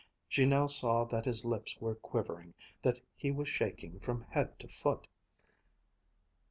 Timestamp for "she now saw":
0.27-1.03